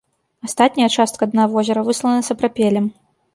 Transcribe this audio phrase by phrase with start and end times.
[0.47, 2.91] Астатняя частка дна возера выслана сапрапелем.